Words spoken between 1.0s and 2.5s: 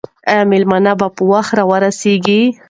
په وخت راورسېږي؟